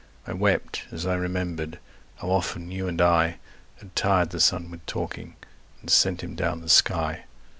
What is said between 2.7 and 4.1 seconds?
you and I Had